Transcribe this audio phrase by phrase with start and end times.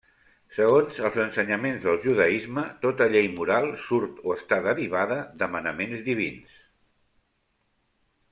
[0.53, 6.59] Segons els ensenyaments del judaisme tota llei moral surt o està derivada de manaments divins.